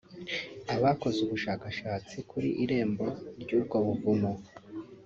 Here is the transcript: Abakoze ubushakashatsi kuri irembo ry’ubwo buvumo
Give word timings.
Abakoze 0.75 1.17
ubushakashatsi 1.25 2.15
kuri 2.29 2.49
irembo 2.63 3.05
ry’ubwo 3.41 3.75
buvumo 3.85 4.31